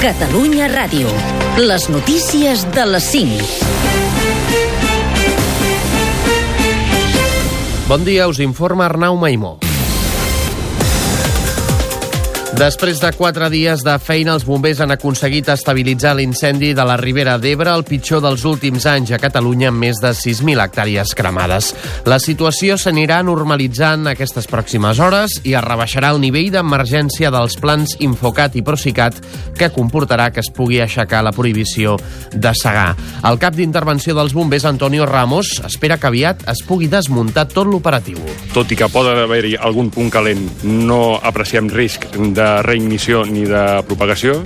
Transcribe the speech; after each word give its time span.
Catalunya 0.00 0.64
Ràdio. 0.72 1.10
Les 1.60 1.84
notícies 1.92 2.64
de 2.72 2.86
les 2.88 3.04
5. 3.12 3.44
Bon 7.84 8.00
dia, 8.08 8.24
us 8.32 8.40
informa 8.40 8.88
Arnau 8.88 9.20
Maimó. 9.20 9.58
Després 12.58 12.98
de 12.98 13.08
quatre 13.14 13.46
dies 13.48 13.80
de 13.86 13.92
feina, 14.02 14.32
els 14.34 14.42
bombers 14.44 14.80
han 14.82 14.90
aconseguit 14.90 15.46
estabilitzar 15.48 16.16
l'incendi 16.18 16.72
de 16.74 16.84
la 16.84 16.96
Ribera 16.98 17.36
d'Ebre, 17.38 17.70
el 17.70 17.84
pitjor 17.86 18.20
dels 18.24 18.42
últims 18.44 18.84
anys 18.90 19.12
a 19.14 19.20
Catalunya, 19.22 19.68
amb 19.70 19.78
més 19.80 20.00
de 20.02 20.10
6.000 20.10 20.58
hectàrees 20.58 21.14
cremades. 21.16 21.70
La 22.10 22.18
situació 22.20 22.74
s'anirà 22.76 23.20
normalitzant 23.24 24.10
aquestes 24.10 24.50
pròximes 24.50 24.98
hores 25.00 25.38
i 25.46 25.54
es 25.54 25.64
rebaixarà 25.64 26.10
el 26.10 26.18
nivell 26.20 26.50
d'emergència 26.52 27.30
dels 27.32 27.54
plans 27.62 27.94
Infocat 28.02 28.58
i 28.58 28.64
Procicat, 28.66 29.22
que 29.56 29.70
comportarà 29.70 30.28
que 30.34 30.42
es 30.42 30.50
pugui 30.50 30.82
aixecar 30.82 31.22
la 31.24 31.32
prohibició 31.32 31.96
de 32.34 32.52
segar. 32.58 32.96
El 33.30 33.40
cap 33.40 33.54
d'intervenció 33.56 34.16
dels 34.18 34.34
bombers, 34.34 34.66
Antonio 34.68 35.06
Ramos, 35.06 35.54
espera 35.70 36.00
que 36.02 36.10
aviat 36.10 36.44
es 36.50 36.64
pugui 36.66 36.90
desmuntar 36.90 37.46
tot 37.54 37.70
l'operatiu. 37.70 38.18
Tot 38.52 38.74
i 38.74 38.76
que 38.76 38.90
poden 38.90 39.22
haver-hi 39.22 39.54
algun 39.56 39.94
punt 39.94 40.10
calent, 40.12 40.44
no 40.66 41.14
apreciem 41.22 41.70
risc 41.70 42.10
de 42.18 42.39
reignició 42.66 43.24
ni 43.28 43.46
de 43.48 43.64
propagació 43.88 44.40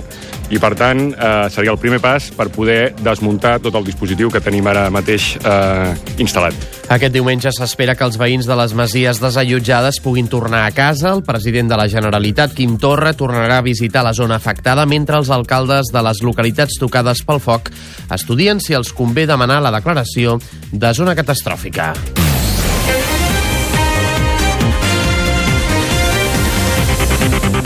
i, 0.49 0.59
per 0.61 0.75
tant, 0.77 1.07
eh, 1.09 1.47
seria 1.49 1.73
el 1.73 1.79
primer 1.81 1.99
pas 2.03 2.27
per 2.35 2.49
poder 2.53 2.93
desmuntar 3.01 3.57
tot 3.63 3.75
el 3.75 3.85
dispositiu 3.87 4.29
que 4.29 4.41
tenim 4.43 4.67
ara 4.69 4.87
mateix 4.93 5.33
eh, 5.41 5.95
instal·lat. 6.21 6.53
Aquest 6.93 7.15
diumenge 7.15 7.49
s'espera 7.55 7.95
que 7.97 8.05
els 8.05 8.19
veïns 8.21 8.45
de 8.45 8.57
les 8.59 8.75
masies 8.77 9.21
desallotjades 9.21 9.99
puguin 10.05 10.29
tornar 10.29 10.65
a 10.67 10.73
casa. 10.75 11.15
El 11.15 11.23
president 11.25 11.71
de 11.71 11.79
la 11.79 11.87
Generalitat, 11.89 12.53
Quim 12.53 12.77
Torra, 12.81 13.15
tornarà 13.17 13.59
a 13.59 13.65
visitar 13.65 14.05
la 14.05 14.13
zona 14.13 14.37
afectada, 14.37 14.85
mentre 14.85 15.17
els 15.17 15.33
alcaldes 15.33 15.89
de 15.93 16.05
les 16.05 16.21
localitats 16.21 16.77
tocades 16.79 17.25
pel 17.25 17.41
foc 17.41 17.73
estudien 18.13 18.61
si 18.61 18.77
els 18.77 18.93
convé 18.93 19.25
demanar 19.25 19.63
la 19.65 19.73
declaració 19.73 20.37
de 20.71 20.93
zona 20.93 21.17
catastròfica. 21.17 21.93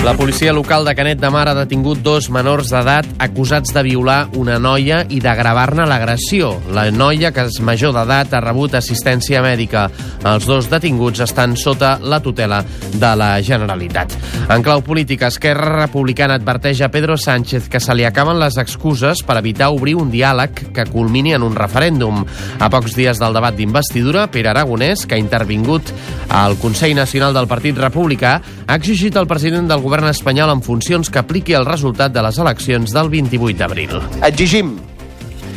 La 0.04 0.14
policia 0.16 0.54
local 0.54 0.86
de 0.86 0.96
Canet 0.96 1.20
de 1.20 1.30
Mar 1.30 1.50
ha 1.52 1.54
detingut 1.58 2.00
dos 2.00 2.30
menors 2.32 2.70
d'edat 2.72 3.06
acusats 3.20 3.74
de 3.76 3.82
violar 3.84 4.30
una 4.40 4.56
noia 4.58 5.02
i 5.12 5.20
d'agravar-ne 5.20 5.84
l'agressió. 5.86 6.54
La 6.72 6.86
noia, 6.90 7.34
que 7.36 7.44
és 7.50 7.58
major 7.60 7.92
d'edat, 7.94 8.32
ha 8.32 8.40
rebut 8.40 8.78
assistència 8.80 9.42
mèdica. 9.44 9.90
Els 10.24 10.48
dos 10.48 10.70
detinguts 10.72 11.20
estan 11.26 11.58
sota 11.60 11.98
la 12.00 12.22
tutela 12.24 12.62
de 12.94 13.10
la 13.20 13.28
Generalitat. 13.44 14.16
En 14.50 14.64
clau 14.64 14.80
política, 14.88 15.28
Esquerra 15.28 15.84
Republicana 15.84 16.40
adverteix 16.40 16.80
a 16.82 16.90
Pedro 16.90 17.18
Sánchez 17.20 17.68
que 17.70 17.84
se 17.84 17.94
li 17.94 18.08
acaben 18.08 18.40
les 18.40 18.56
excuses 18.58 19.20
per 19.28 19.38
evitar 19.44 19.70
obrir 19.76 19.98
un 20.00 20.10
diàleg 20.10 20.64
que 20.74 20.88
culmini 20.88 21.36
en 21.36 21.44
un 21.44 21.60
referèndum. 21.60 22.24
A 22.58 22.72
pocs 22.72 22.96
dies 22.96 23.20
del 23.20 23.36
debat 23.36 23.54
d'investidura, 23.54 24.30
Pere 24.32 24.54
Aragonès, 24.56 25.04
que 25.06 25.20
ha 25.20 25.22
intervingut 25.22 25.92
al 26.30 26.56
Consell 26.58 26.96
Nacional 26.96 27.36
del 27.36 27.52
Partit 27.52 27.78
Republicà, 27.78 28.40
ha 28.66 28.80
exigit 28.80 29.20
al 29.20 29.28
president 29.28 29.68
del 29.68 29.82
govern 29.90 30.12
espanyol 30.12 30.52
en 30.54 30.62
funcions 30.62 31.10
que 31.10 31.18
apliqui 31.18 31.56
el 31.58 31.66
resultat 31.66 32.14
de 32.14 32.22
les 32.22 32.38
eleccions 32.38 32.94
del 32.94 33.10
28 33.10 33.58
d'abril. 33.58 33.96
Exigim 34.28 34.76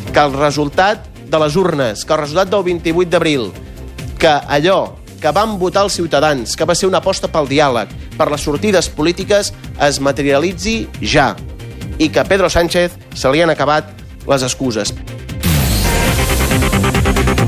que 0.09 0.25
el 0.25 0.33
resultat 0.33 1.05
de 1.29 1.41
les 1.43 1.57
urnes, 1.57 2.07
que 2.07 2.17
el 2.17 2.23
resultat 2.23 2.49
del 2.53 2.65
28 2.65 3.13
d'abril, 3.13 3.51
que 4.17 4.33
allò 4.33 4.97
que 5.21 5.31
van 5.37 5.59
votar 5.61 5.85
els 5.85 5.95
ciutadans, 6.01 6.57
que 6.57 6.65
va 6.65 6.75
ser 6.75 6.89
una 6.89 7.03
aposta 7.05 7.29
pel 7.31 7.47
diàleg, 7.51 7.93
per 8.17 8.31
les 8.33 8.43
sortides 8.43 8.89
polítiques, 8.97 9.53
es 9.79 10.01
materialitzi 10.01 10.77
ja. 11.05 11.35
I 12.01 12.09
que 12.09 12.25
a 12.25 12.25
Pedro 12.25 12.49
Sánchez 12.51 12.97
se 13.15 13.31
li 13.31 13.45
han 13.45 13.53
acabat 13.53 13.93
les 14.27 14.43
excuses. 14.49 14.97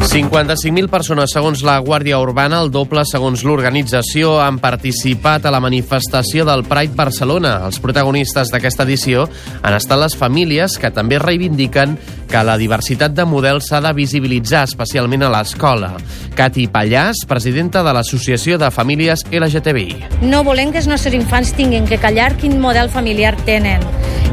55.000 0.04 0.90
persones, 0.92 1.32
segons 1.32 1.62
la 1.64 1.78
Guàrdia 1.82 2.18
Urbana, 2.22 2.60
el 2.62 2.70
doble 2.70 3.02
segons 3.08 3.42
l'organització, 3.46 4.34
han 4.44 4.58
participat 4.62 5.46
a 5.48 5.52
la 5.54 5.62
manifestació 5.64 6.44
del 6.46 6.64
Pride 6.68 6.94
Barcelona. 6.98 7.54
Els 7.66 7.80
protagonistes 7.82 8.52
d'aquesta 8.52 8.84
edició 8.84 9.24
han 9.62 9.76
estat 9.78 10.00
les 10.02 10.16
famílies 10.18 10.76
que 10.78 10.92
també 10.94 11.18
reivindiquen 11.22 11.96
que 12.28 12.42
la 12.44 12.56
diversitat 12.60 13.14
de 13.14 13.24
models 13.28 13.68
s'ha 13.70 13.80
de 13.84 13.92
visibilitzar, 13.96 14.64
especialment 14.68 15.24
a 15.26 15.30
l'escola. 15.32 15.94
Cati 16.34 16.66
Pallàs, 16.72 17.24
presidenta 17.28 17.84
de 17.86 17.92
l'Associació 17.94 18.58
de 18.58 18.70
Famílies 18.74 19.26
LGTBI. 19.30 20.24
No 20.26 20.42
volem 20.44 20.72
que 20.72 20.82
els 20.82 20.90
nostres 20.90 21.14
infants 21.14 21.54
tinguin 21.54 21.86
que 21.86 22.00
callar 22.02 22.34
quin 22.40 22.60
model 22.60 22.90
familiar 22.90 23.36
tenen. 23.46 23.84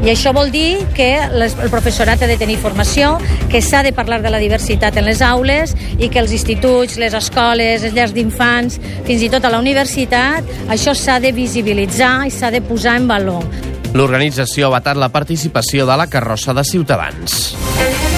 I 0.02 0.10
això 0.10 0.32
vol 0.34 0.50
dir 0.50 0.80
que 0.96 1.12
el 1.22 1.70
professorat 1.70 2.24
ha 2.24 2.26
de 2.26 2.36
tenir 2.36 2.56
formació, 2.58 3.12
que 3.52 3.60
s'ha 3.62 3.84
de 3.86 3.92
parlar 3.94 4.18
de 4.24 4.32
la 4.34 4.40
diversitat 4.42 4.96
en 4.98 5.06
les 5.06 5.22
aules 5.22 5.76
i 5.94 6.08
que 6.10 6.18
els 6.18 6.34
instituts, 6.34 6.98
les 6.98 7.14
escoles, 7.14 7.84
les 7.86 7.94
llars 7.94 8.14
d'infants, 8.16 8.80
fins 9.06 9.22
i 9.22 9.30
tot 9.30 9.46
a 9.46 9.52
la 9.54 9.62
universitat, 9.62 10.48
això 10.74 10.96
s'ha 10.98 11.20
de 11.22 11.30
visibilitzar 11.30 12.26
i 12.26 12.34
s'ha 12.34 12.50
de 12.50 12.64
posar 12.66 12.96
en 12.98 13.06
valor. 13.06 13.46
L'organització 13.92 14.68
ha 14.68 14.76
vetat 14.78 14.96
la 14.96 15.10
participació 15.12 15.84
de 15.88 15.98
la 16.00 16.08
carrossa 16.08 16.56
de 16.56 16.64
Ciutadans. 16.64 18.11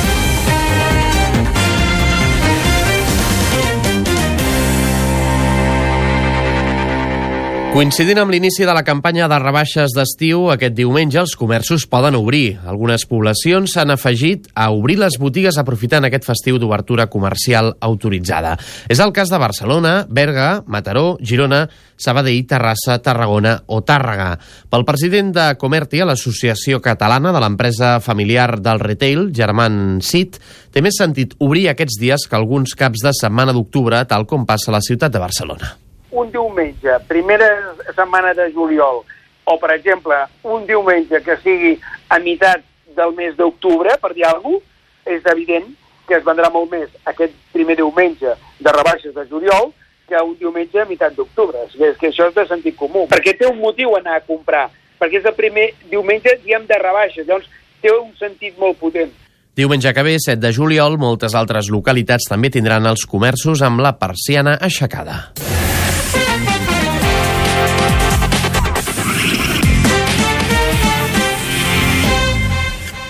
Coincidint 7.74 8.20
amb 8.22 8.30
l'inici 8.30 8.62
de 8.62 8.70
la 8.70 8.84
campanya 8.86 9.26
de 9.26 9.34
rebaixes 9.42 9.90
d'estiu, 9.96 10.44
aquest 10.52 10.76
diumenge 10.78 11.18
els 11.18 11.32
comerços 11.34 11.88
poden 11.90 12.14
obrir. 12.14 12.60
Algunes 12.70 13.02
poblacions 13.10 13.74
s'han 13.74 13.90
afegit 13.90 14.46
a 14.54 14.68
obrir 14.70 14.94
les 15.00 15.16
botigues 15.18 15.58
aprofitant 15.58 16.06
aquest 16.06 16.22
festiu 16.28 16.60
d'obertura 16.62 17.08
comercial 17.10 17.72
autoritzada. 17.82 18.54
És 18.86 19.02
el 19.02 19.10
cas 19.10 19.26
de 19.26 19.42
Barcelona, 19.42 19.96
Berga, 20.06 20.62
Mataró, 20.70 21.18
Girona, 21.18 21.64
Sabadell, 21.98 22.46
Terrassa, 22.46 23.00
Tarragona 23.02 23.56
o 23.66 23.82
Tàrrega. 23.82 24.36
Pel 24.70 24.86
president 24.86 25.34
de 25.34 25.50
Comerti 25.58 25.98
a 25.98 26.06
l'Associació 26.06 26.78
Catalana 26.78 27.34
de 27.34 27.42
l'Empresa 27.42 27.96
Familiar 27.98 28.52
del 28.62 28.86
Retail, 28.86 29.32
Germán 29.34 29.98
Cid, 29.98 30.38
té 30.70 30.78
més 30.78 31.02
sentit 31.02 31.34
obrir 31.42 31.72
aquests 31.72 31.98
dies 31.98 32.30
que 32.30 32.38
alguns 32.38 32.78
caps 32.78 33.02
de 33.02 33.18
setmana 33.18 33.50
d'octubre, 33.50 34.06
tal 34.06 34.30
com 34.30 34.46
passa 34.46 34.70
a 34.70 34.78
la 34.78 34.86
ciutat 34.92 35.10
de 35.10 35.26
Barcelona 35.26 35.80
un 36.14 36.30
diumenge, 36.32 36.98
primera 37.08 37.48
setmana 37.94 38.32
de 38.34 38.50
juliol, 38.54 39.02
o, 39.44 39.56
per 39.60 39.75
exemple, 39.75 40.16
un 40.42 40.64
diumenge 40.66 41.20
que 41.25 41.36
sigui 41.42 41.75
a 42.08 42.19
meitat 42.22 42.64
del 42.97 43.12
mes 43.19 43.34
d'octubre, 43.36 43.98
per 44.00 44.14
dir 44.14 44.25
alguna 44.28 44.60
cosa, 44.60 44.70
és 45.04 45.26
evident 45.28 45.66
que 46.08 46.16
es 46.16 46.25
vendrà 46.25 46.48
molt 46.52 46.70
més 46.72 46.92
aquest 47.10 47.34
primer 47.52 47.76
diumenge 47.76 48.30
de 48.60 48.72
rebaixes 48.72 49.12
de 49.12 49.26
juliol 49.28 49.72
que 50.08 50.20
un 50.20 50.36
diumenge 50.41 50.80
a 50.80 50.86
meitat 50.88 51.16
d'octubre. 51.16 51.66
És 51.69 51.98
que 52.00 52.08
això 52.08 52.28
és 52.31 52.36
de 52.36 52.46
sentit 52.48 52.76
comú. 52.76 53.06
Perquè 53.10 53.36
té 53.38 53.48
un 53.48 53.60
motiu 53.60 53.96
anar 53.98 54.19
a 54.19 54.25
comprar, 54.25 54.69
perquè 55.00 55.20
és 55.20 55.28
el 55.28 55.36
primer 55.36 55.70
diumenge, 55.91 56.38
diem, 56.44 56.64
de 56.69 56.81
rebaixes. 56.81 57.26
Llavors, 57.28 57.48
té 57.81 57.92
un 57.92 58.12
sentit 58.20 58.56
molt 58.60 58.81
potent. 58.81 59.12
Diumenge 59.54 59.92
que 59.94 60.02
ve, 60.02 60.16
7 60.19 60.41
de 60.42 60.52
juliol, 60.52 60.98
moltes 60.98 61.36
altres 61.38 61.70
localitats 61.70 62.26
també 62.28 62.50
tindran 62.50 62.88
els 62.91 63.06
comerços 63.06 63.62
amb 63.62 63.84
la 63.84 63.94
persiana 64.00 64.58
aixecada. 64.60 65.20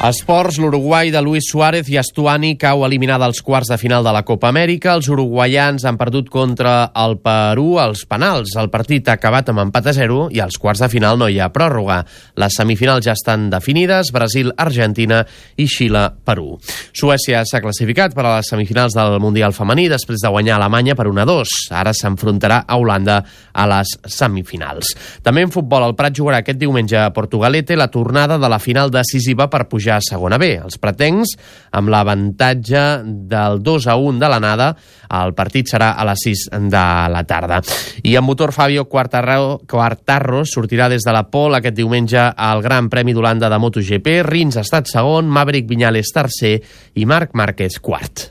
Esports, 0.05 0.59
l'Uruguai 0.61 1.09
de 1.09 1.21
Luis 1.23 1.47
Suárez 1.49 1.87
i 1.89 1.95
Estuani 1.97 2.59
cau 2.61 2.83
eliminada 2.85 3.25
als 3.25 3.39
quarts 3.41 3.71
de 3.73 3.79
final 3.81 4.05
de 4.05 4.13
la 4.13 4.21
Copa 4.21 4.51
Amèrica. 4.51 4.93
Els 4.93 5.07
uruguaians 5.09 5.87
han 5.89 5.97
perdut 5.97 6.27
contra 6.29 6.91
el 7.01 7.15
Perú 7.25 7.79
als 7.81 8.03
penals. 8.05 8.53
El 8.61 8.69
partit 8.69 9.09
ha 9.09 9.15
acabat 9.17 9.49
amb 9.49 9.63
empat 9.63 9.89
a 9.89 9.95
0 9.97 10.27
i 10.37 10.43
als 10.45 10.59
quarts 10.61 10.83
de 10.85 10.91
final 10.93 11.17
no 11.17 11.29
hi 11.33 11.39
ha 11.41 11.49
pròrroga. 11.55 12.03
Les 12.37 12.53
semifinals 12.53 13.07
ja 13.07 13.15
estan 13.17 13.47
definides, 13.49 14.11
Brasil, 14.13 14.53
Argentina 14.61 15.23
i 15.57 15.65
Xile, 15.73 16.03
Perú. 16.21 16.59
Suècia 16.93 17.41
s'ha 17.49 17.63
classificat 17.65 18.13
per 18.13 18.27
a 18.27 18.35
les 18.37 18.53
semifinals 18.53 18.99
del 18.99 19.17
Mundial 19.25 19.57
femení 19.57 19.89
després 19.89 20.21
de 20.21 20.35
guanyar 20.37 20.59
Alemanya 20.59 20.99
per 21.01 21.09
1-2. 21.09 21.73
Ara 21.73 21.97
s'enfrontarà 21.97 22.67
a 22.69 22.77
Holanda 22.77 23.23
a 23.55 23.67
les 23.73 23.97
semifinals. 24.05 24.93
També 25.25 25.49
en 25.49 25.57
futbol, 25.57 25.89
el 25.89 25.97
Prat 25.97 26.21
jugarà 26.21 26.45
aquest 26.45 26.61
diumenge 26.61 27.01
a 27.01 27.09
Portugalete 27.17 27.81
la 27.81 27.89
tornada 27.89 28.37
de 28.37 28.53
la 28.53 28.61
final 28.61 28.93
decisiva 28.93 29.49
per 29.49 29.65
pujar 29.65 29.94
a 29.97 30.03
segona 30.05 30.39
B. 30.41 30.51
Els 30.59 30.79
pretencs, 30.83 31.35
amb 31.75 31.91
l'avantatge 31.93 32.85
del 33.05 33.61
2 33.65 33.89
a 33.91 33.97
1 33.97 34.21
de 34.23 34.31
l'anada, 34.31 34.69
el 35.15 35.35
partit 35.37 35.71
serà 35.71 35.93
a 35.99 36.07
les 36.09 36.25
6 36.27 36.47
de 36.73 36.85
la 37.15 37.25
tarda. 37.29 37.61
I 38.03 38.17
en 38.17 38.25
motor 38.27 38.53
Fabio 38.53 38.87
Quartararo, 38.91 39.61
Quartarro 39.71 40.45
sortirà 40.49 40.89
des 40.93 41.05
de 41.07 41.15
la 41.15 41.27
Pol 41.31 41.55
aquest 41.55 41.77
diumenge 41.77 42.21
al 42.21 42.63
Gran 42.65 42.91
Premi 42.93 43.15
d'Holanda 43.15 43.51
de 43.51 43.59
MotoGP. 43.59 44.21
Rins 44.27 44.59
ha 44.59 44.67
estat 44.67 44.91
segon, 44.91 45.29
Maverick 45.29 45.69
Viñales 45.69 46.13
tercer 46.15 46.57
i 46.95 47.07
Marc 47.07 47.35
Márquez 47.35 47.79
quart. 47.81 48.31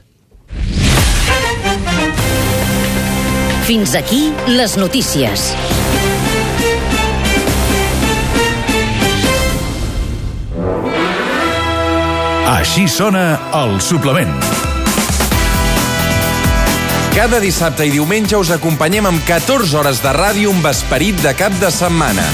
Fins 3.63 3.95
aquí 3.95 4.27
les 4.47 4.75
notícies. 4.77 5.53
Així 12.53 12.83
sona 12.85 13.49
el 13.57 13.79
suplement. 13.81 14.29
Cada 17.15 17.39
dissabte 17.41 17.87
i 17.87 17.93
diumenge 17.95 18.37
us 18.37 18.51
acompanyem 18.53 19.07
amb 19.09 19.23
14 19.25 19.79
hores 19.79 20.01
de 20.03 20.11
ràdio 20.13 20.51
amb 20.53 20.67
esperit 20.69 21.17
de 21.23 21.31
cap 21.33 21.55
de 21.57 21.71
setmana. 21.73 22.25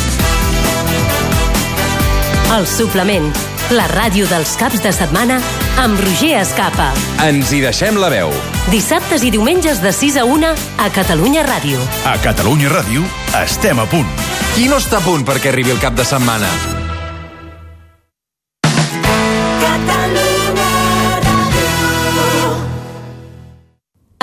El 2.51 2.67
suplement, 2.67 3.29
la 3.71 3.85
ràdio 3.93 4.27
dels 4.27 4.57
caps 4.59 4.83
de 4.83 4.91
setmana 4.91 5.37
amb 5.79 6.01
Roger 6.03 6.33
Escapa. 6.41 6.89
Ens 7.23 7.53
hi 7.55 7.61
deixem 7.63 7.95
la 8.01 8.09
veu. 8.11 8.33
Dissabtes 8.73 9.23
i 9.23 9.31
diumenges 9.31 9.79
de 9.79 9.93
6 9.95 10.19
a 10.19 10.25
1 10.27 10.51
a 10.51 10.89
Catalunya 10.95 11.47
Ràdio. 11.47 11.79
A 12.03 12.17
Catalunya 12.19 12.73
Ràdio 12.75 13.07
estem 13.39 13.79
a 13.79 13.87
punt. 13.87 14.11
Qui 14.57 14.67
no 14.67 14.83
està 14.83 14.99
a 14.99 15.05
punt 15.05 15.23
perquè 15.23 15.53
arribi 15.53 15.71
el 15.71 15.79
cap 15.79 15.95
de 15.95 16.03
setmana? 16.03 16.78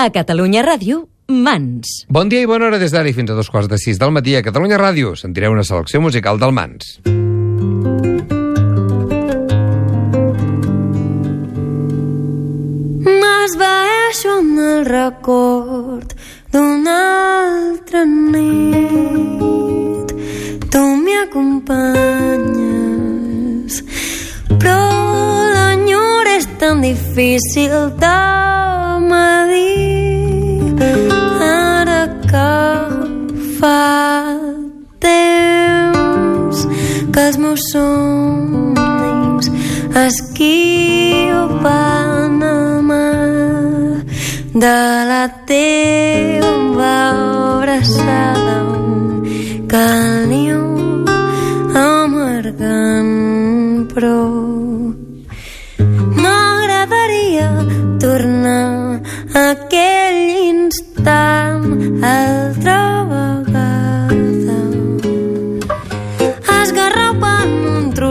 A 0.07 0.09
Catalunya 0.09 0.61
Ràdio, 0.63 1.01
Mans. 1.27 2.07
Bon 2.07 2.29
dia 2.31 2.39
i 2.39 2.47
bona 2.47 2.69
hora 2.69 2.77
des 2.79 2.93
d'ara 2.95 3.09
i 3.11 3.13
fins 3.15 3.27
a 3.27 3.35
dos 3.35 3.49
quarts 3.51 3.67
de 3.67 3.75
sis 3.75 3.99
del 3.99 4.13
matí 4.15 4.37
a 4.39 4.41
Catalunya 4.45 4.79
Ràdio. 4.79 5.19
Sentireu 5.19 5.51
una 5.51 5.65
selecció 5.67 5.99
musical 5.99 6.39
del 6.39 6.53
Mans. 6.55 7.03
M'esvaeixo 13.03 14.31
amb 14.37 14.55
el 14.63 14.87
record 14.87 16.15
d'una 16.55 16.95
altra 17.41 18.07
nit. 18.07 18.87
Tu 20.71 20.83
m'hi 21.03 21.15
acompanyes, 21.25 21.83
però 24.55 24.79
l'enyor 25.51 26.31
és 26.37 26.47
tan 26.63 26.79
difícil 26.87 27.91
de 27.99 28.15
medir. 29.11 29.86
Fa 33.59 34.37
temps 34.99 36.57
que 37.13 37.21
els 37.27 37.37
meus 37.41 37.61
somnis 37.71 39.45
esquiven 40.05 41.35
a 42.49 42.81
mà 42.89 43.09
de 44.63 44.79
la 45.11 45.25
teva 45.49 46.93
abraçada 47.57 48.57
el 49.77 50.29
niu 50.29 50.63
amargant 51.73 53.13
però 53.93 54.76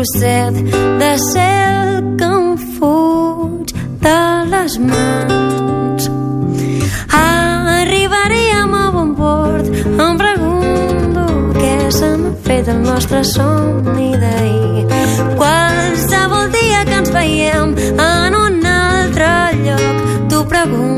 trosset 0.07 0.55
de 0.99 1.19
cel 1.33 2.17
que 2.19 2.25
em 2.25 2.57
fuig 2.57 3.73
de 4.01 4.21
les 4.53 4.79
mans. 4.79 6.11
Arribaríem 7.13 8.75
a 8.75 8.91
bon 8.91 9.15
port 9.15 9.67
em 9.67 10.19
pregunto 10.23 11.25
què 11.59 11.79
se 11.99 12.11
fet 12.47 12.69
el 12.69 12.83
nostre 12.83 13.25
somni 13.25 14.13
d'ahir. 14.23 14.87
Qualsevol 15.41 16.53
dia 16.59 16.85
que 16.85 17.01
ens 17.01 17.11
veiem 17.11 17.75
en 18.11 18.39
un 18.45 18.61
altre 18.75 19.33
lloc 19.65 20.29
t'ho 20.29 20.45
preguntaré 20.45 20.96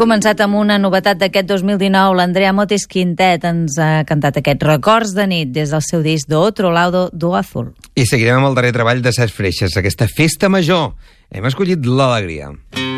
començat 0.00 0.40
amb 0.40 0.56
una 0.56 0.78
novetat 0.80 1.18
d'aquest 1.20 1.50
2019. 1.50 2.16
L'Andrea 2.16 2.54
Motes 2.56 2.86
Quintet 2.88 3.44
ens 3.44 3.76
ha 3.76 4.02
cantat 4.08 4.40
aquests 4.40 4.66
records 4.66 5.14
de 5.16 5.26
nit 5.28 5.52
des 5.52 5.74
del 5.74 5.84
seu 5.84 6.04
disc 6.06 6.30
Do 6.30 6.40
Otro 6.40 6.72
Lado 6.72 7.08
do 7.12 7.34
Azul. 7.36 7.74
I 7.94 8.06
seguirem 8.08 8.40
amb 8.40 8.50
el 8.50 8.56
darrer 8.56 8.72
treball 8.76 9.04
de 9.04 9.12
Ses 9.12 9.34
Freixes, 9.36 9.76
aquesta 9.76 10.08
festa 10.08 10.48
major. 10.48 10.94
Hem 11.30 11.50
escollit 11.50 11.84
l'alegria. 11.84 12.54
Empunyes 12.54 12.89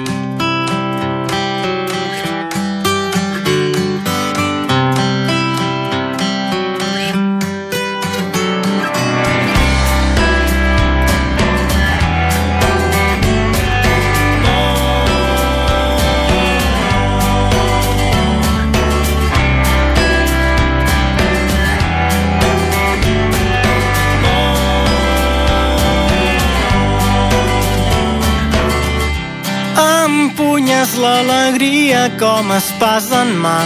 l'alegria 31.03 32.07
com 32.21 32.53
espàs 32.55 33.11
en 33.23 33.35
mà 33.43 33.59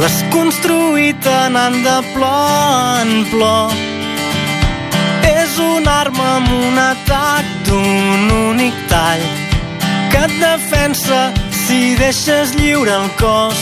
L'has 0.00 0.18
construït 0.32 1.26
anant 1.28 1.74
de 1.84 1.96
plor 2.14 3.00
en 3.02 3.10
plor. 3.28 3.74
És 5.28 5.58
una 5.60 5.96
arma 6.06 6.28
amb 6.38 6.54
un 6.56 6.78
atac 6.80 7.50
d'un 7.66 8.30
únic 8.36 8.78
tall 8.88 9.26
que 10.12 10.22
et 10.24 10.34
defensa 10.40 11.20
si 11.66 11.82
deixes 12.00 12.56
lliure 12.56 12.96
el 12.96 13.12
cos. 13.20 13.60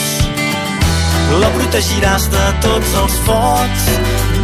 La 1.43 1.51
protegiràs 1.57 2.29
de 2.31 2.47
tots 2.63 2.95
els 3.03 3.19
focs 3.27 3.91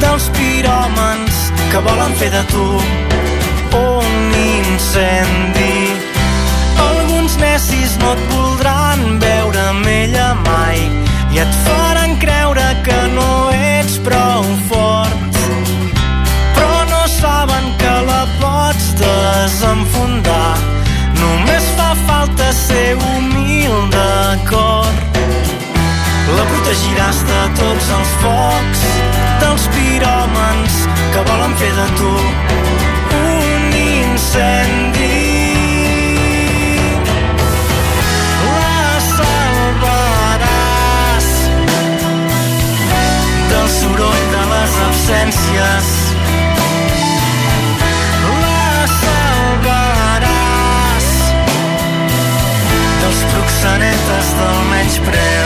dels 0.04 0.28
piròmens 0.36 1.42
que 1.72 1.86
volen 1.88 2.20
fer 2.20 2.34
de 2.36 2.44
tu 2.52 2.68
un 3.80 4.40
incendi 4.44 5.85
necis 7.46 7.98
no 8.02 8.12
et 8.16 8.22
voldran 8.32 9.02
veure 9.22 9.62
amb 9.72 9.88
ella 9.88 10.30
mai. 10.46 10.82
I 11.36 11.42
et 11.44 11.58
faran 11.66 12.18
creure 12.24 12.68
que 12.88 13.00
no 13.16 13.32
ets 13.54 13.98
prou 14.08 14.46
fort. 14.70 15.40
Però 16.58 16.78
no 16.94 17.02
saben 17.20 17.66
que 17.82 17.96
la 18.10 18.22
pots 18.42 18.88
desenfundar. 19.02 20.54
Només 21.22 21.72
fa 21.80 21.92
falta 22.08 22.52
ser 22.66 22.90
humil 23.10 23.75
de 23.98 24.14
cor 24.52 24.94
la 26.36 26.44
protegiràs 26.50 27.20
de 27.30 27.42
tots 27.60 27.92
els 27.98 28.14
focs 28.24 28.82
dels 29.44 29.68
piròmens 29.75 30.80
que 31.14 31.28
volen 31.30 31.54
fer 31.62 31.72
de 31.78 31.88
tu 32.00 32.16
un 33.22 33.78
incendi 33.84 35.25
el 43.66 43.72
soroll 43.72 44.26
de 44.32 44.44
les 44.52 44.74
absències. 44.88 45.88
La 48.42 48.86
salvaràs 49.00 50.28
dels 53.02 53.22
proxenetes 53.34 54.28
del 54.42 54.62
menyspreu. 54.70 55.45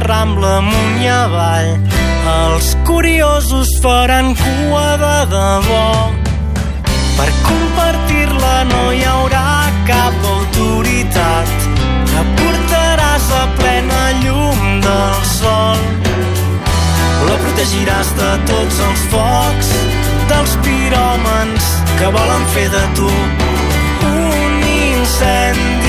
Rambla 0.00 0.56
amunt 0.58 1.02
i 1.02 1.08
avall. 1.08 1.70
Els 2.28 2.76
curiosos 2.86 3.68
faran 3.82 4.34
cua 4.36 4.96
de 5.02 5.16
debò. 5.32 5.88
Per 7.18 7.28
compartir-la 7.46 8.54
no 8.70 8.82
hi 8.92 9.02
haurà 9.10 9.48
cap 9.88 10.28
autoritat 10.34 11.54
que 12.10 12.24
portaràs 12.40 13.30
a 13.42 13.44
plena 13.58 14.02
llum 14.22 14.80
del 14.84 15.18
sol. 15.32 15.82
La 17.28 17.36
protegiràs 17.44 18.14
de 18.20 18.30
tots 18.52 18.82
els 18.88 19.06
focs 19.14 19.72
dels 20.30 20.56
piròmens 20.66 21.72
que 21.98 22.12
volen 22.18 22.48
fer 22.54 22.68
de 22.76 22.84
tu 23.00 23.10
un 24.08 24.62
incendi 24.68 25.87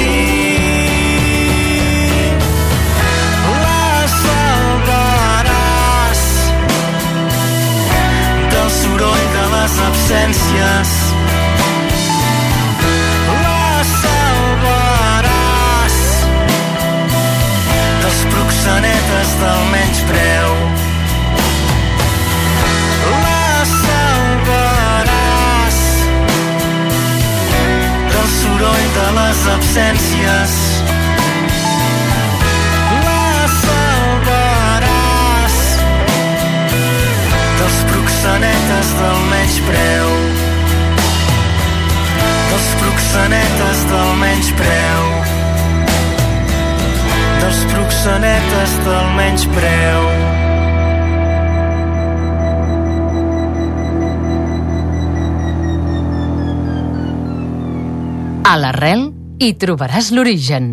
A 58.49 58.55
l'arrel 58.57 59.03
hi 59.37 59.51
trobaràs 59.61 60.07
l'origen. 60.09 60.71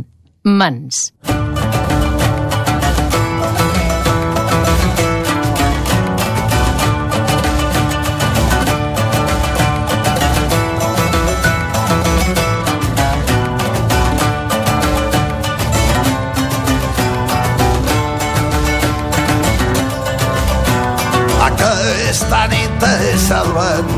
Mans. 0.49 1.03
Aquesta 21.51 22.41
nit 22.55 22.81
vent 22.81 23.21
una 23.29 23.96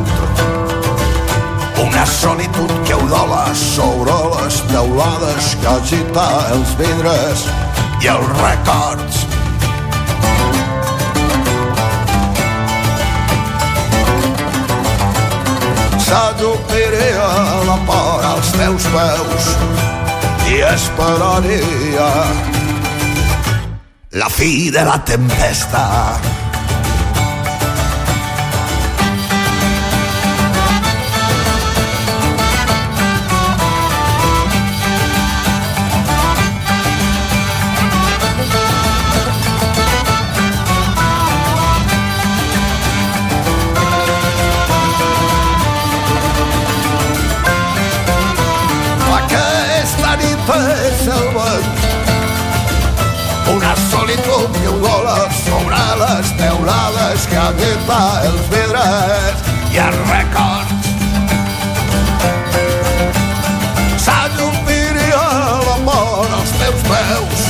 solitud 2.19 2.71
que 2.85 2.95
udola 2.95 3.55
sobre 3.55 4.15
les 4.35 4.57
teulades 4.67 5.55
que 5.63 5.69
agita 5.71 6.27
els 6.55 6.73
vidres 6.81 7.45
i 8.03 8.11
els 8.11 8.33
records. 8.41 9.21
S'ajupiria 16.09 17.29
la 17.69 17.79
por 17.87 18.27
als 18.33 18.51
teus 18.57 18.89
peus 18.97 19.53
i 20.51 20.59
esperaria 20.73 22.11
la 24.19 24.33
fi 24.33 24.71
de 24.75 24.85
la 24.91 24.99
tempesta. 25.05 26.38
Habita 57.49 57.99
els 58.29 58.49
vidres 58.53 59.45
i 59.73 59.79
els 59.81 60.01
records. 60.11 60.89
S'allumpiria 64.05 65.23
l'amor 65.69 66.35
als 66.41 66.53
teus 66.61 66.85
peus 66.91 67.47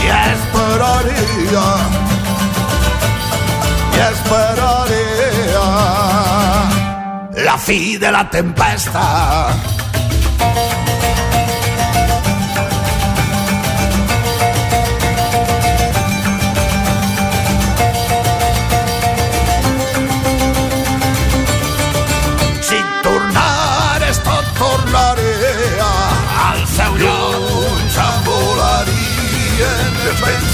i 0.00 0.10
esperaria 0.20 1.66
i 3.92 4.02
esperaria 4.08 5.68
la 7.50 7.58
fi 7.68 7.80
de 8.00 8.10
la 8.18 8.24
tempesta. 8.38 9.06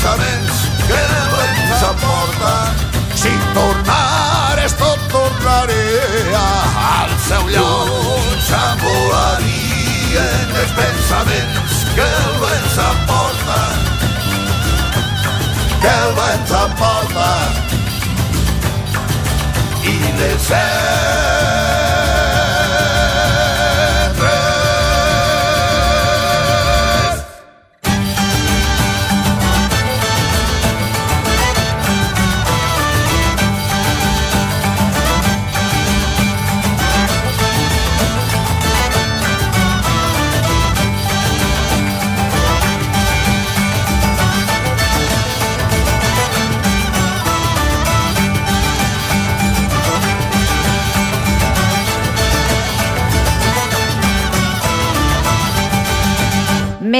Pensaments 0.00 0.56
que 0.88 0.96
ens 0.96 1.82
aporten 1.82 2.72
si 3.14 3.28
tornares 3.52 4.72
tot 4.76 4.98
tornaria 5.12 6.46
al 6.92 7.10
seu 7.28 7.44
lloc. 7.52 7.88
S'envolarien 8.48 10.48
els 10.62 10.72
pensaments 10.78 11.72
que 11.98 12.08
el 12.22 12.32
vent 12.46 12.66
s'aporta 12.78 13.60
que 15.84 15.92
el 16.06 16.12
vent 16.22 16.44
s'aporta 16.54 17.30
i 19.84 19.86
les 20.16 20.40
cendres 20.48 21.49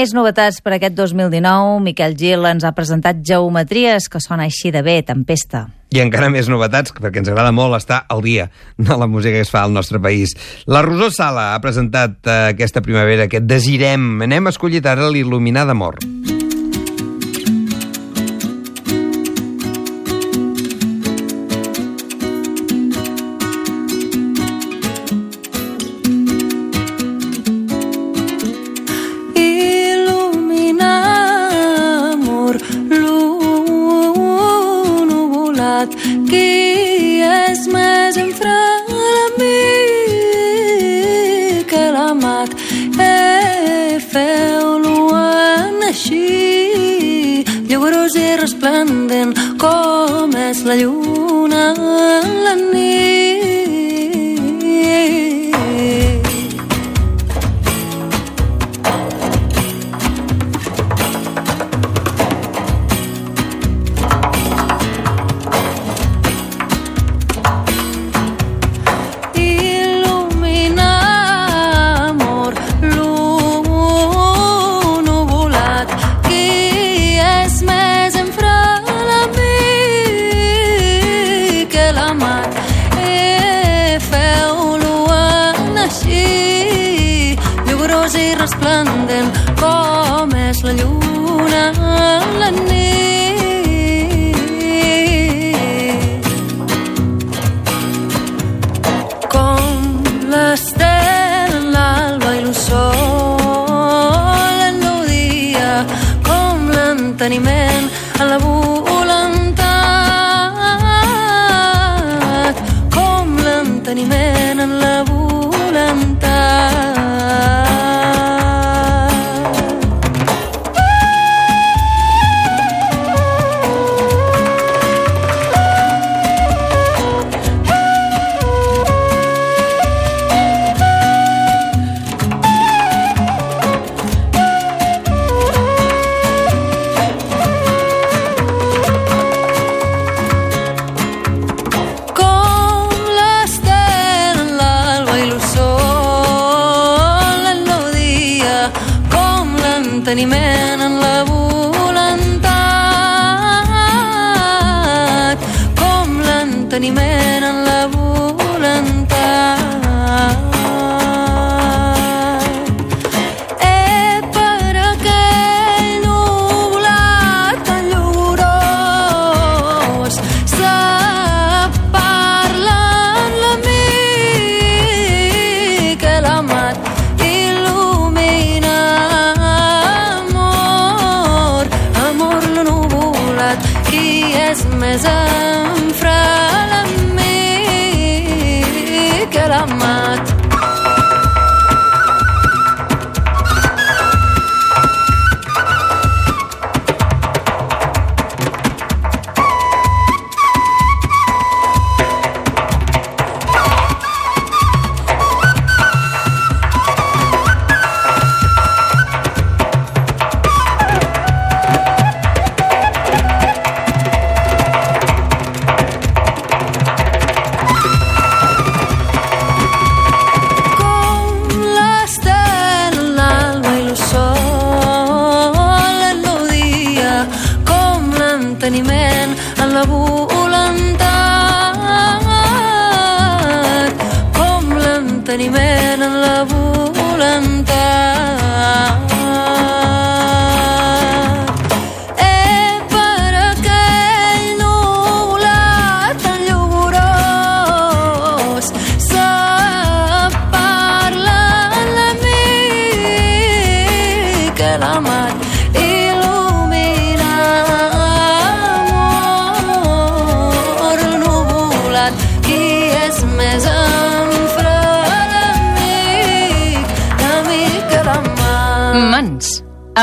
Més 0.01 0.15
novetats 0.17 0.63
per 0.65 0.71
aquest 0.73 0.95
2019. 0.97 1.75
Miquel 1.85 2.15
Gil 2.17 2.47
ens 2.49 2.63
ha 2.65 2.71
presentat 2.73 3.19
Geometries, 3.27 4.07
que 4.09 4.21
sona 4.23 4.47
així 4.49 4.71
de 4.73 4.81
bé, 4.81 4.95
Tempesta. 5.05 5.67
I 5.93 6.01
encara 6.01 6.31
més 6.33 6.49
novetats, 6.49 6.95
perquè 6.97 7.21
ens 7.21 7.29
agrada 7.29 7.53
molt 7.53 7.77
estar 7.77 7.99
al 8.09 8.25
dia 8.25 8.47
de 8.81 8.97
la 8.97 9.05
música 9.05 9.35
que 9.37 9.45
es 9.45 9.53
fa 9.53 9.61
al 9.61 9.77
nostre 9.77 10.01
país. 10.01 10.33
La 10.65 10.81
Rosó 10.81 11.11
Sala 11.13 11.51
ha 11.53 11.61
presentat 11.61 12.17
eh, 12.25 12.41
aquesta 12.55 12.81
primavera, 12.81 13.29
aquest 13.29 13.45
Desirem. 13.45 14.23
Anem 14.25 14.49
a 14.49 14.57
escollir 14.57 14.81
ara 14.89 15.11
l'il·luminar 15.13 15.69
d'amor. 15.69 16.01
Il·luminar, 16.01 16.40
llavors 47.71 48.15
i 48.19 48.27
resplendent 48.41 49.31
com 49.61 50.35
és 50.49 50.65
la 50.67 50.75
lluna 50.81 51.63
en 51.71 52.37
la 52.43 52.55
nit. 52.59 53.20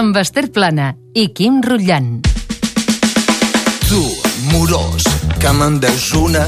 Amb 0.09 0.17
Esther 0.17 0.47
Plana 0.49 0.87
i 1.21 1.27
Quim 1.37 1.59
Rotllant. 1.61 2.23
Tu, 3.89 3.99
morós, 4.55 5.05
que 5.37 5.51
me'n 5.53 5.77
deus 5.83 6.07
una, 6.17 6.45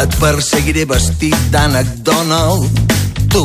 et 0.00 0.16
perseguiré 0.18 0.82
vestit 0.90 1.36
d'ànec 1.54 1.92
Donald. 2.08 2.80
Tu, 3.30 3.44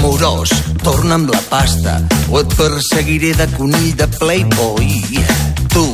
morós, 0.00 0.50
torna 0.82 1.20
amb 1.20 1.30
la 1.30 1.42
pasta, 1.46 2.00
o 2.26 2.40
et 2.40 2.56
perseguiré 2.58 3.30
de 3.38 3.46
conill 3.54 3.92
de 4.00 4.08
Playboy. 4.16 4.90
Tu, 5.70 5.86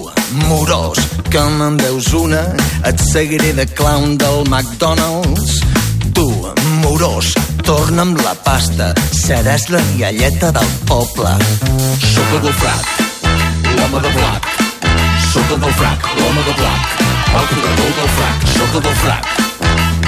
morós, 0.47 1.05
que 1.29 1.45
me'n 1.59 1.77
deus 1.83 2.09
una, 2.17 2.47
et 2.89 3.05
seguiré 3.11 3.53
de 3.59 3.69
clown 3.75 4.17
del 4.17 4.47
McDonald's. 4.49 5.61
Tu, 6.17 6.27
morós, 6.81 7.35
torna'm 7.69 8.17
la 8.25 8.33
pasta, 8.45 8.95
seràs 9.13 9.69
la 9.71 9.85
rialleta 9.93 10.51
del 10.57 10.75
poble. 10.89 11.37
Sóc 12.01 12.41
el 12.41 12.53
frac, 12.65 13.10
l'home 13.90 14.03
de. 14.03 14.11
Sóc 15.33 15.50
el 15.50 15.61
del 15.61 15.72
frac, 15.74 16.05
l'home 16.18 16.42
de 16.46 16.53
blanc. 16.59 16.83
El 17.38 17.46
corredor 17.50 17.90
del 17.98 18.11
frac, 18.16 18.37
el 18.61 18.81
del 18.87 18.96
frac, 19.03 19.22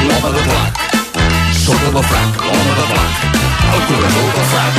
l'home 0.07 0.31
de. 0.37 0.43
Sóc 1.65 1.81
el 1.87 1.93
del 1.97 2.05
frac, 2.11 2.31
l'home 2.47 2.73
de 2.79 2.85
blanc. 2.93 3.15
El 3.75 3.81
corredor 3.89 4.29
del 4.37 4.47
frac. 4.53 4.73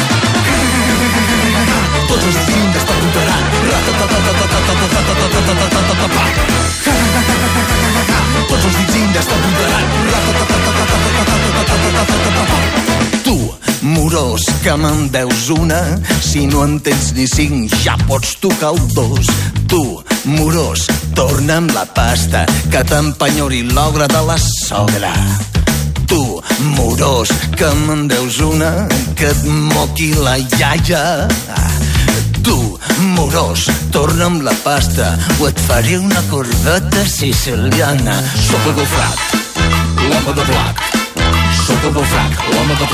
Tots 2.07 2.25
els 2.29 2.37
cintes 2.47 2.83
t'apuntaran. 2.87 3.43
Tots 8.47 8.65
els 8.65 8.75
dits 8.77 8.95
indes 8.95 9.25
t'apuntaran. 9.25 9.85
Tu, 13.23 13.37
morós, 13.83 14.43
que 14.63 14.73
me'n 14.79 15.09
veus 15.11 15.49
una, 15.51 15.81
si 16.23 16.45
no 16.47 16.63
en 16.63 16.79
tens 16.83 17.11
ni 17.17 17.25
cinc 17.27 17.73
ja 17.83 17.97
pots 18.07 18.37
tocar 18.41 18.71
el 18.73 18.79
dos. 18.95 19.27
Tu, 19.67 19.83
morós, 20.25 20.87
torna'm 21.15 21.67
la 21.75 21.85
pasta, 21.85 22.45
que 22.71 22.83
t'empenyori 22.87 23.63
l'ogre 23.73 24.07
de 24.07 24.21
la 24.27 24.37
sogra. 24.39 25.13
Tu, 26.07 26.21
morós, 26.77 27.31
que 27.57 27.69
me'n 27.85 28.07
deus 28.07 28.39
una, 28.39 28.87
que 29.19 29.29
et 29.31 29.45
moqui 29.73 30.13
la 30.15 30.37
iaia. 30.39 31.27
Tu, 32.43 32.57
morós, 33.15 33.67
torna'm 33.91 34.41
la 34.47 34.55
pasta, 34.63 35.13
o 35.39 35.47
et 35.51 35.63
faré 35.67 35.99
una 35.99 36.23
corbata 36.31 37.05
siciliana. 37.07 38.19
Sóc 38.47 38.67
el 38.71 38.77
del 38.81 38.91
frac, 38.95 39.39
l'home 40.03 40.37
de 40.39 40.51
blanc. 40.51 40.85
Sóc 41.63 41.89
el 41.91 42.05
frac, 42.15 42.45
l'home 42.51 42.77
de 42.83 42.93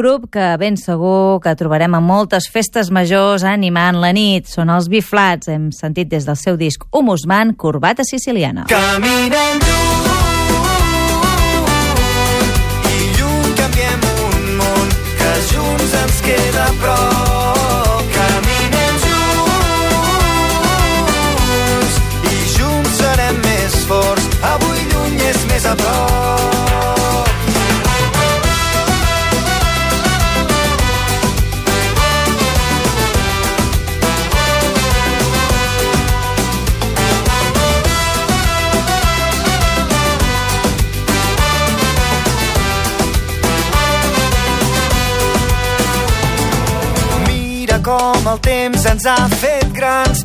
grup 0.00 0.30
que 0.32 0.46
ben 0.60 0.78
segur 0.80 1.40
que 1.44 1.52
trobarem 1.60 1.94
a 1.94 2.00
moltes 2.00 2.48
festes 2.52 2.88
majors 2.90 3.44
animant 3.44 4.00
la 4.00 4.14
nit. 4.16 4.48
Són 4.48 4.72
els 4.72 4.88
Biflats, 4.88 5.52
hem 5.52 5.68
sentit 5.76 6.08
des 6.08 6.24
del 6.28 6.38
seu 6.40 6.56
disc 6.60 6.88
Humusman, 6.90 7.54
Corbata 7.60 8.06
Siciliana. 8.08 8.64
Caminem 8.70 9.60
lluny 9.60 10.00
junts 15.52 15.94
ens 16.02 16.20
queda 16.24 16.66
a 16.66 17.09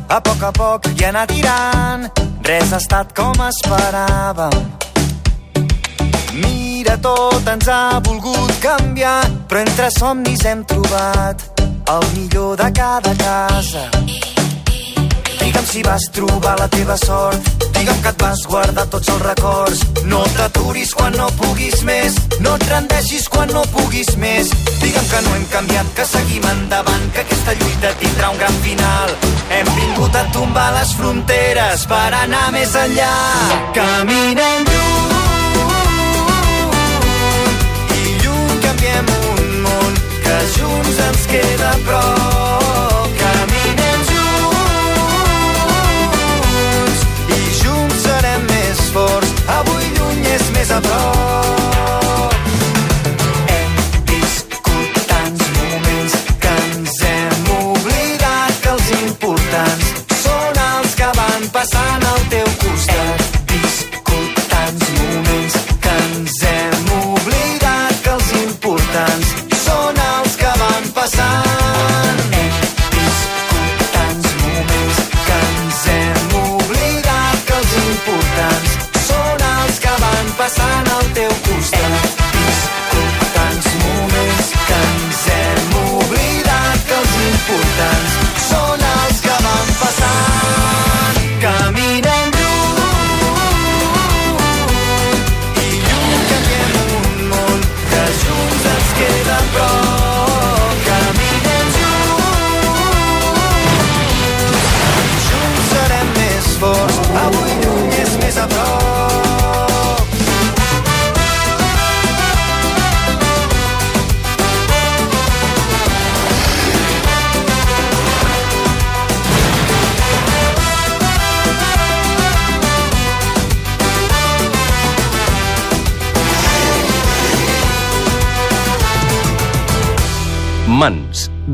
a 0.08 0.20
poc 0.20 0.42
a 0.42 0.52
poc 0.52 0.88
i 0.94 1.04
anar 1.04 1.26
tirant. 1.30 2.08
Res 2.46 2.72
ha 2.72 2.80
estat 2.82 3.12
com 3.16 3.34
esperàvem. 3.48 4.56
Mira, 6.42 6.96
tot 7.02 7.48
ens 7.48 7.68
ha 7.68 7.98
volgut 8.04 8.52
canviar, 8.62 9.20
però 9.48 9.64
entre 9.64 9.90
somnis 9.98 10.44
hem 10.44 10.64
trobat 10.64 11.46
el 11.88 12.08
millor 12.14 12.56
de 12.56 12.70
cada 12.72 13.14
casa. 13.16 13.90
Digue'm 15.40 15.66
si 15.66 15.82
vas 15.86 16.02
trobar 16.12 16.56
la 16.58 16.66
teva 16.68 16.96
sort, 16.98 17.38
digue'm 17.76 18.00
que 18.02 18.10
et 18.10 18.22
vas 18.22 18.40
guardar 18.50 18.86
tots 18.90 19.08
els 19.14 19.22
records. 19.22 19.84
No 20.10 20.24
t'aturis 20.34 20.92
quan 20.98 21.14
no 21.14 21.28
puguis 21.38 21.84
més, 21.86 22.18
no 22.42 22.56
et 22.56 22.66
rendeixis 22.70 23.28
quan 23.30 23.52
no 23.54 23.62
puguis 23.70 24.10
més. 24.18 24.50
Digue'm 24.82 25.06
que 25.12 25.22
no 25.22 25.34
hem 25.36 25.46
canviat, 25.54 25.94
que 25.94 26.08
seguim 26.10 26.50
endavant, 26.50 27.06
que 27.14 27.22
aquesta 27.22 27.54
lluita 27.60 27.94
tindrà 28.02 28.32
un 28.34 28.42
gran 28.42 28.58
final. 28.66 29.14
Hem 29.54 29.75
les 30.76 30.92
fronteres 30.94 31.86
per 31.88 32.10
anar 32.22 32.48
més 32.52 32.74
enllà. 32.76 33.12
Caminem 33.76 34.66
lluny 34.70 35.12
i 37.96 38.02
lluny 38.24 38.56
canviem 38.66 39.06
un 39.16 39.42
món 39.64 39.92
que 40.26 40.38
junts 40.56 40.96
ens 41.08 41.22
queda 41.32 41.68
a 41.72 41.74
prop. 41.88 43.08
Caminem 43.22 44.00
junts 44.12 44.48
i 47.40 47.42
junts 47.62 47.98
serem 48.08 48.42
més 48.54 48.78
forts. 48.96 49.30
Avui 49.60 49.84
lluny 49.98 50.22
és 50.38 50.44
més 50.58 50.70
a 50.78 50.80
prop. 50.90 51.55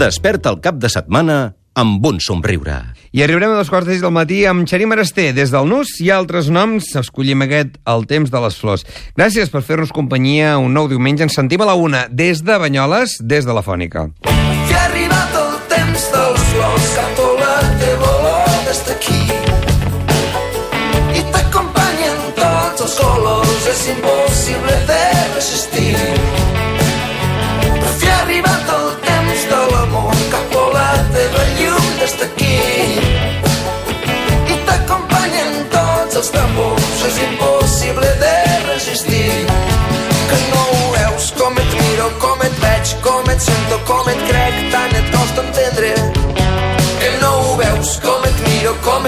Desperta 0.03 0.51
el 0.51 0.59
cap 0.63 0.79
de 0.83 0.91
setmana 0.91 1.55
amb 1.79 2.05
un 2.05 2.19
somriure. 2.21 2.75
I 3.13 3.23
arribarem 3.25 3.53
a 3.53 3.61
dos 3.61 3.71
quarts 3.73 3.89
del 3.89 4.13
matí 4.13 4.43
amb 4.49 4.67
Xarí 4.69 4.89
Marasté. 4.89 5.31
Des 5.37 5.53
del 5.53 5.69
Nus 5.69 5.95
i 6.05 6.11
altres 6.13 6.51
noms, 6.53 6.91
escollim 6.99 7.45
aquest 7.47 7.79
El 7.89 8.07
temps 8.11 8.33
de 8.33 8.43
les 8.45 8.59
flors. 8.59 8.87
Gràcies 9.17 9.53
per 9.53 9.65
fer-nos 9.65 9.95
companyia 9.95 10.57
un 10.59 10.75
nou 10.75 10.91
diumenge. 10.91 11.25
Ens 11.25 11.39
sentim 11.39 11.63
a 11.63 11.71
la 11.71 11.79
una 11.79 12.07
des 12.11 12.45
de 12.45 12.59
Banyoles, 12.59 13.21
des 13.21 13.49
de 13.49 13.57
la 13.57 13.65
Fònica. 13.65 14.11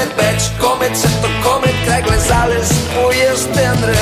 Et 0.05 0.17
veig, 0.19 0.49
com 0.61 0.83
et 0.83 0.97
sento, 0.97 1.29
com 1.43 1.65
et 1.69 1.79
crec, 1.87 2.09
les 2.11 2.31
ales 2.31 2.73
vull 2.95 3.21
estendre. 3.33 3.95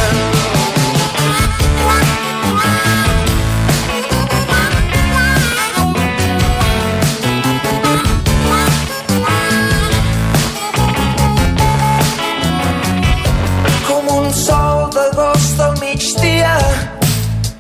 com 13.87 14.11
un 14.19 14.33
sol 14.33 14.89
d'agost 14.97 15.61
al 15.69 15.79
migdia, 15.85 16.57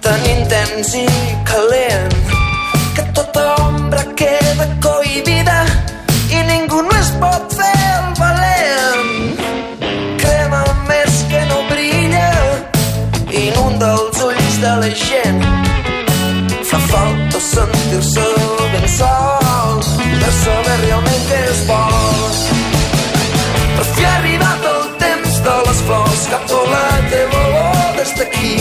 tan 0.02 0.28
i 1.04 1.06
sentir-se 17.92 18.20
ben 18.72 18.88
sol 18.88 19.80
per 20.20 20.32
saber 20.32 20.76
realment 20.84 21.24
què 21.28 21.40
es 21.50 21.60
vol. 21.68 22.36
Per 23.76 23.86
fi 23.94 24.04
ha 24.04 24.12
arribat 24.18 24.64
el 24.70 24.84
temps 25.02 25.40
de 25.46 25.56
les 25.66 25.82
flors 25.86 26.22
cap 26.32 26.54
a 26.58 26.62
la 26.72 26.86
teva 27.12 27.42
olor 27.48 27.96
des 27.98 28.12
d'aquí. 28.18 28.54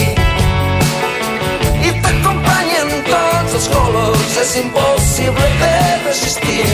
I 1.88 1.92
t'acompanyen 2.02 2.92
tots 3.08 3.54
els 3.58 3.68
colors, 3.74 4.36
és 4.44 4.56
impossible 4.64 5.48
de 5.62 5.74
resistir. 6.06 6.66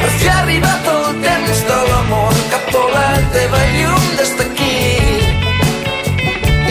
Per 0.00 0.10
fi 0.16 0.28
ha 0.28 0.38
arribat 0.44 0.92
el 0.94 1.20
temps 1.26 1.64
de 1.70 1.80
l'amor 1.90 2.40
cap 2.54 2.74
a 2.82 2.86
la 2.96 3.08
teva 3.36 3.60
llum 3.76 4.08
des 4.22 4.32
d'aquí. 4.38 4.76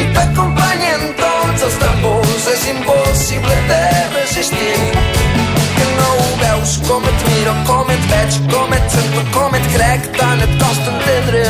I 0.01 0.03
t'acompanyen 0.15 1.11
tots 1.21 1.67
els 1.69 1.77
tambors, 1.83 2.18
és 2.47 2.67
impossible 2.69 3.56
de 3.67 4.19
resistir 4.19 4.75
que 5.75 5.88
no 5.97 6.10
ho 6.15 6.38
veus 6.38 6.78
com 6.88 7.04
et 7.04 7.23
miro, 7.28 7.54
com 7.67 7.91
et 7.91 8.06
veig, 8.12 8.38
com 8.54 8.73
et 8.73 8.91
sento, 8.91 9.23
com 9.34 9.56
et 9.56 9.67
crec, 9.73 10.08
tant 10.17 10.41
et 10.45 10.54
costa 10.63 10.89
entendre. 10.93 11.43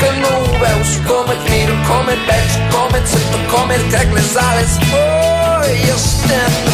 Que 0.00 0.10
no 0.18 0.32
ho 0.40 0.58
veus 0.64 0.96
com 1.06 1.32
et 1.32 1.50
miro, 1.50 1.78
com 1.86 2.10
et 2.10 2.26
veig, 2.26 2.60
com 2.74 2.96
et 2.96 3.06
sento, 3.06 3.38
com 3.52 3.70
et 3.70 3.90
crec, 3.94 4.12
les 4.18 4.36
ales 4.36 4.78
vull 4.90 5.94
estendre. 5.94 6.34
Tinc 6.54 6.73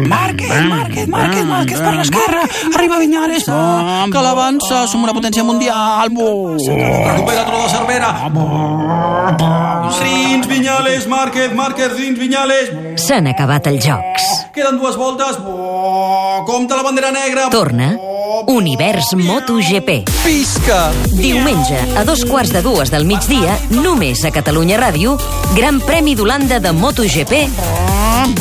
Márquez, 0.00 0.48
Márquez, 0.48 1.08
Márquez, 1.08 1.44
Márquez 1.44 1.80
per 1.80 1.94
l'esquerra. 1.94 2.42
Arriba 2.74 2.98
Viñales, 2.98 3.48
oh, 3.48 4.06
que 4.10 4.22
l'avança, 4.22 4.86
som 4.90 5.04
una 5.04 5.14
potència 5.16 5.44
mundial. 5.44 6.10
Recupera 6.10 7.44
Tro 7.46 7.62
de 7.62 7.68
Cervera. 7.68 8.10
Rins, 10.00 10.46
Viñales, 10.46 11.06
Márquez, 11.06 11.54
Márquez, 11.54 11.92
Rins, 11.96 12.18
Viñales. 12.18 12.70
S'han 13.00 13.26
acabat 13.30 13.66
els 13.72 13.84
jocs. 13.84 14.30
Queden 14.54 14.78
dues 14.78 14.96
voltes. 14.96 15.38
Compta 16.46 16.76
la 16.76 16.82
bandera 16.82 17.10
negra. 17.12 17.50
Torna 17.50 17.94
Univers 18.46 19.14
MotoGP. 19.14 20.04
Pisca! 20.24 20.90
Diumenge, 21.12 21.78
a 21.96 22.04
dos 22.04 22.24
quarts 22.24 22.52
de 22.52 22.62
dues 22.62 22.90
del 22.90 23.04
migdia, 23.04 23.58
només 23.70 24.24
a 24.24 24.32
Catalunya 24.34 24.80
Ràdio, 24.80 25.18
Gran 25.56 25.80
Premi 25.84 26.16
d'Holanda 26.16 26.60
de 26.62 26.72
MotoGP 26.72 28.00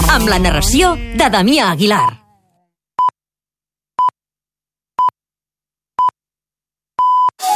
amb 0.09 0.27
la 0.27 0.39
narració 0.41 0.95
de 1.15 1.27
Damià 1.31 1.48
Aguilar. 1.57 2.28